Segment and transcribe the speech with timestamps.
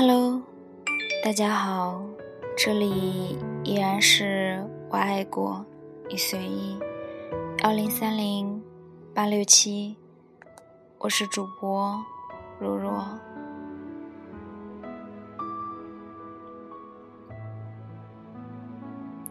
[0.00, 0.40] Hello，
[1.24, 2.00] 大家好，
[2.56, 5.66] 这里依然是我爱过
[6.08, 6.78] 你随意
[7.64, 8.62] 幺零三零
[9.12, 9.96] 八六七，
[10.98, 12.00] 我是主播
[12.60, 13.04] 若若。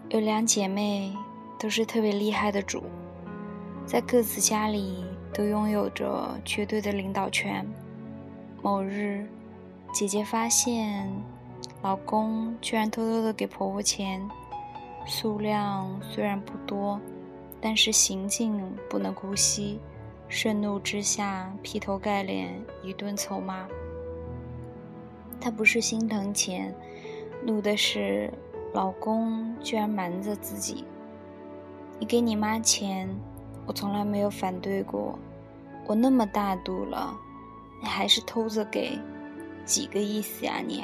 [0.09, 1.15] 有两姐妹
[1.57, 2.83] 都是特别厉害的主，
[3.85, 7.65] 在各自家里都拥有着绝对的领导权。
[8.61, 9.25] 某日。
[9.93, 11.11] 姐姐发现，
[11.81, 14.27] 老公居然偷偷的给婆婆钱，
[15.05, 16.99] 数量虽然不多，
[17.59, 19.79] 但是行径不能姑息。
[20.29, 22.53] 盛怒之下，劈头盖脸
[22.83, 23.65] 一顿臭骂。
[25.39, 26.75] 她不是心疼钱，
[27.43, 28.31] 怒的是
[28.73, 30.83] 老公居然瞒着自己。
[31.97, 33.09] 你给你妈钱，
[33.65, 35.17] 我从来没有反对过。
[35.87, 37.17] 我那么大度了，
[37.81, 38.99] 你还是偷着给。
[39.67, 40.81] 几个意思呀你？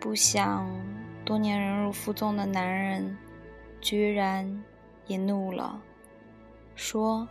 [0.00, 0.68] 不想
[1.24, 3.16] 多年忍辱负重的男人，
[3.80, 4.64] 居然
[5.06, 5.80] 也怒了，
[6.74, 7.26] 说：“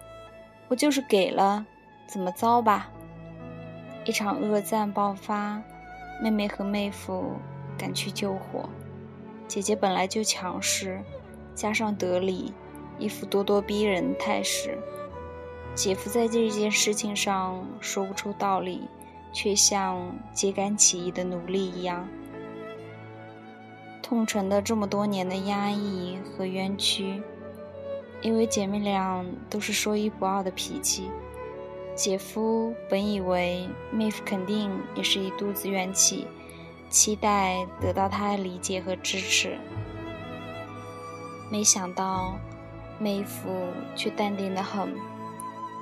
[0.69, 1.65] 我就是给了，
[2.07, 2.89] 怎么着吧？”
[4.05, 5.61] 一场恶战爆发，
[6.21, 7.33] 妹妹和妹夫
[7.77, 8.69] 赶去救火。
[9.49, 11.03] 姐姐本来就强势，
[11.53, 12.53] 加上得理，
[12.97, 14.77] 一副咄咄逼人态势。
[15.75, 18.87] 姐夫在这件事情上说不出道理。
[19.33, 22.07] 却像揭竿起义的奴隶一样，
[24.01, 27.21] 痛陈的这么多年的压抑和冤屈。
[28.21, 31.09] 因为姐妹俩都是说一不二的脾气，
[31.93, 36.25] 姐夫本以为妹夫肯定也是一肚子怨气，
[36.89, 39.57] 期待得到她的理解和支持。
[41.51, 42.37] 没想到
[42.97, 43.49] 妹夫
[43.93, 44.95] 却淡定的很，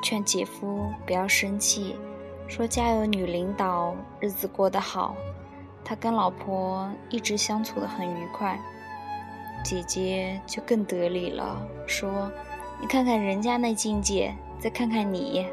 [0.01, 1.95] 劝姐夫不要生气。
[2.51, 5.15] 说家有女领导，日子过得好。
[5.85, 8.59] 他跟老婆一直相处的很愉快。
[9.63, 12.29] 姐姐就更得理了，说
[12.81, 15.47] ：“你看看人家那境界，再看看你。”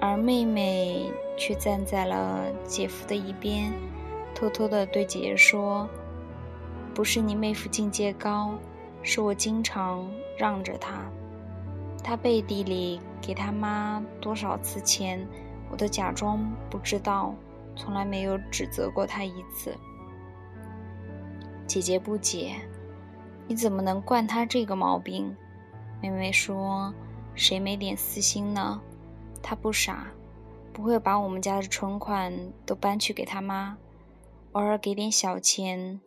[0.00, 3.70] 而妹妹却站在了姐夫的一边，
[4.34, 5.86] 偷偷的对姐姐说
[6.94, 8.54] ：“不是你妹夫境界高，
[9.02, 11.02] 是我经常让着他。
[12.02, 15.20] 他背地里给他妈多少次钱。”
[15.70, 17.34] 我都假装不知道，
[17.74, 19.76] 从来没有指责过他一次。
[21.66, 22.54] 姐姐不解，
[23.48, 25.36] 你怎么能惯他这个毛病？
[26.00, 26.94] 妹妹说
[27.34, 28.80] ：“谁没点私心呢？
[29.42, 30.06] 他不傻，
[30.72, 33.76] 不会把我们家的存款都搬去给他妈，
[34.52, 36.00] 偶尔给点小钱，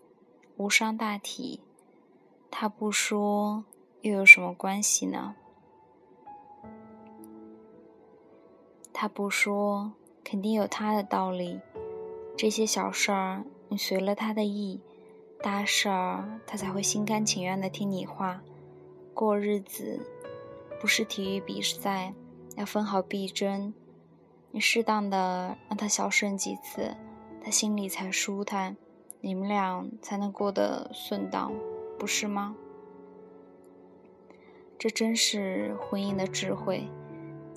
[0.58, 1.60] 无伤大体。
[2.50, 3.66] 他不说，
[4.02, 5.36] 又有什么关系呢？”
[9.02, 9.94] 他不说，
[10.26, 11.62] 肯定有他的道理。
[12.36, 14.82] 这些小事儿，你随了他的意；
[15.42, 18.42] 大事儿，他才会心甘情愿的听你话。
[19.14, 20.06] 过日子，
[20.82, 22.14] 不是体育比赛，
[22.58, 23.74] 要分好必争。
[24.52, 26.94] 你适当的让他小顺几次，
[27.42, 28.76] 他心里才舒坦，
[29.22, 31.54] 你们俩才能过得顺当，
[31.98, 32.54] 不是吗？
[34.78, 36.90] 这真是婚姻的智慧，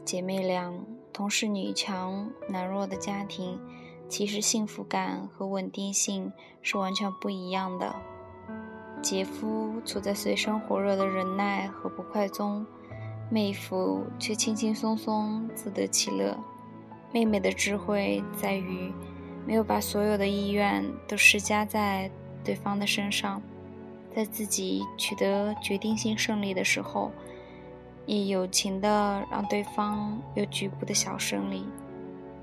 [0.05, 0.73] 姐妹俩。
[1.13, 3.61] 同是女强男弱的家庭，
[4.09, 7.95] 其实幸福感和稳定性是完全不一样的。
[9.03, 12.65] 姐夫处在水深火热的忍耐和不快中，
[13.31, 16.37] 妹夫却轻轻松松自得其乐。
[17.13, 18.91] 妹妹的智慧在于，
[19.47, 22.11] 没有把所有的意愿都施加在
[22.43, 23.43] 对方的身上，
[24.15, 27.11] 在自己取得决定性胜利的时候。
[28.05, 31.65] 也友情的让对方有局部的小胜利，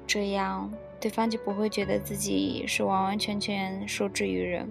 [0.08, 0.72] 这样
[1.02, 4.70] 对方就不会觉得自己是完完全全受制于人，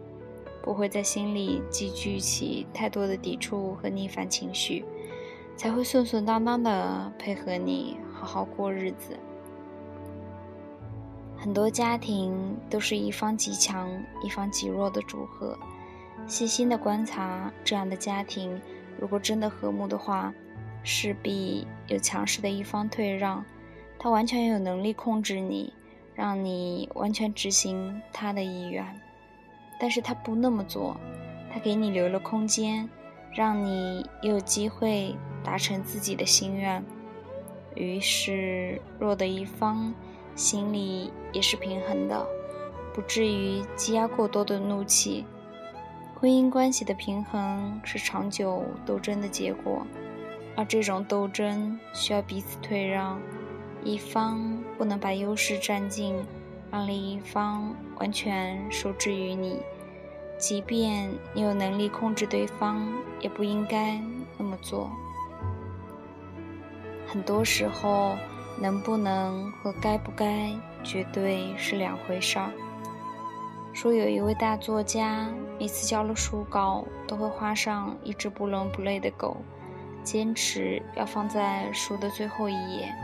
[0.62, 4.82] 不会在心里积聚起太多的抵触和逆反情绪，
[5.56, 9.18] 才会顺顺当当的配合你好好过日子。
[11.36, 13.88] 很多家庭都是一方极强，
[14.24, 15.56] 一方极弱的组合，
[16.26, 18.58] 细心的观察这样的家庭，
[18.98, 20.32] 如果真的和睦的话。
[20.82, 23.44] 势必有强势的一方退让，
[23.98, 25.72] 他完全有能力控制你，
[26.14, 28.84] 让你完全执行他的意愿。
[29.80, 30.96] 但是他不那么做，
[31.52, 32.88] 他给你留了空间，
[33.32, 35.14] 让你有机会
[35.44, 36.82] 达成自己的心愿。
[37.74, 39.94] 于是弱的一方
[40.34, 42.26] 心里也是平衡的，
[42.92, 45.24] 不至于积压过多的怒气。
[46.16, 49.86] 婚姻关系的平衡是长久斗争的结果。
[50.58, 53.20] 而这种斗争需要彼此退让，
[53.84, 56.16] 一方不能把优势占尽，
[56.68, 59.60] 让另一方完全受制于你。
[60.36, 62.88] 即便你有能力控制对方，
[63.20, 64.02] 也不应该
[64.36, 64.90] 那么做。
[67.06, 68.16] 很多时候，
[68.60, 70.52] 能不能和该不该，
[70.82, 72.50] 绝对是两回事儿。
[73.72, 79.36] 说有一位大作家，每次交了书稿，都会画上一只不伦不类的狗，
[80.02, 82.94] 坚持要放在书的最后一页。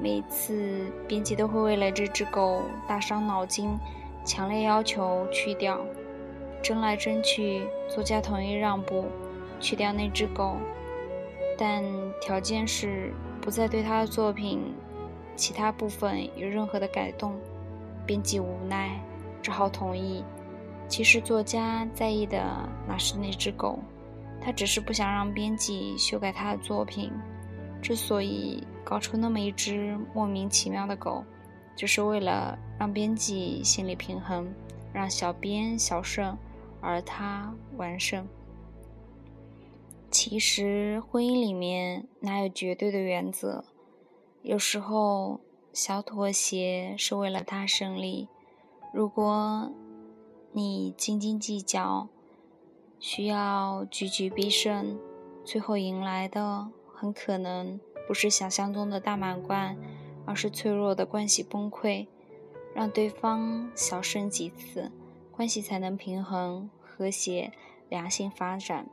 [0.00, 3.76] 每次编辑都会为了这只狗大伤脑筋，
[4.24, 5.80] 强烈要求去掉。
[6.62, 9.06] 争来争去，作家同意让步，
[9.60, 10.56] 去掉那只狗，
[11.56, 11.82] 但
[12.20, 14.74] 条件是不再对他的作品
[15.36, 17.34] 其他部分有任何的改动。
[18.06, 19.00] 编辑无奈，
[19.42, 20.24] 只好同意。
[20.88, 22.42] 其实作家在意的
[22.86, 23.78] 哪是那只狗，
[24.40, 27.12] 他只是不想让编辑修改他的作品。
[27.80, 31.24] 之所以搞出那么一只莫名其妙的狗，
[31.76, 34.52] 就是为了让编辑心理平衡，
[34.92, 36.36] 让小编小胜。
[36.80, 38.24] 而他完胜。
[40.12, 43.64] 其实婚姻里面哪有绝对的原则？
[44.42, 45.40] 有时候
[45.72, 48.28] 小妥协是为了大胜利。
[48.94, 49.72] 如果
[50.52, 52.08] 你斤斤计较，
[52.98, 54.98] 需要局局必胜，
[55.44, 59.76] 最后迎来的很可能不是想象中的大满贯，
[60.24, 62.06] 而是脆弱的关系崩溃。
[62.74, 64.92] 让对方小胜几次。
[65.32, 67.52] 关系才能平衡、和谐、
[67.88, 68.88] 良性发展，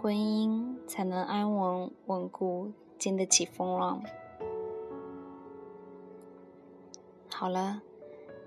[0.00, 4.00] 婚姻才能安稳稳固、经得起风浪。
[7.28, 7.82] 好了，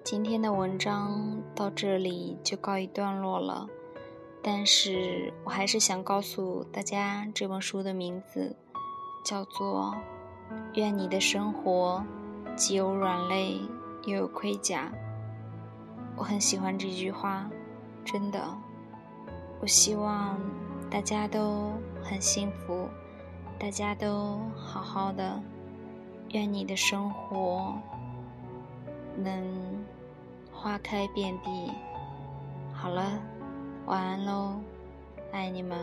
[0.06, 3.68] 今天的文章到这里就告一段落了，
[4.50, 8.56] 但是我还是想告诉大家，这本书的名字
[9.26, 9.94] 叫做
[10.76, 12.02] 《愿你的生活
[12.56, 13.60] 既有软肋
[14.06, 14.90] 又有盔甲》。
[16.16, 17.50] 我很喜欢这句话，
[18.06, 18.42] 真的。
[19.60, 20.40] 我希望
[20.90, 22.88] 大家都很幸福，
[23.60, 25.44] 大家都好好的。
[26.30, 27.78] 愿你的生活
[29.18, 29.46] 能
[30.54, 31.74] 花开遍地。
[32.74, 33.12] 好了，
[33.88, 34.60] 晚安喽，
[35.32, 35.78] 爱你们。